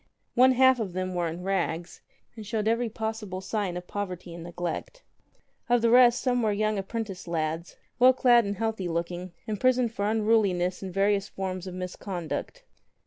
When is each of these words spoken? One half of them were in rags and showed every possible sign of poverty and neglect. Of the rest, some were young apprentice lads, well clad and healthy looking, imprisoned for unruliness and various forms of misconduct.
One 0.33 0.53
half 0.53 0.79
of 0.79 0.93
them 0.93 1.13
were 1.13 1.27
in 1.27 1.43
rags 1.43 2.01
and 2.35 2.43
showed 2.43 2.67
every 2.67 2.89
possible 2.89 3.39
sign 3.39 3.77
of 3.77 3.85
poverty 3.85 4.33
and 4.33 4.43
neglect. 4.43 5.03
Of 5.69 5.83
the 5.83 5.91
rest, 5.91 6.21
some 6.23 6.41
were 6.41 6.51
young 6.51 6.79
apprentice 6.79 7.27
lads, 7.27 7.75
well 7.99 8.11
clad 8.13 8.43
and 8.43 8.55
healthy 8.57 8.87
looking, 8.87 9.31
imprisoned 9.45 9.93
for 9.93 10.09
unruliness 10.09 10.81
and 10.81 10.91
various 10.91 11.29
forms 11.29 11.67
of 11.67 11.75
misconduct. 11.75 12.63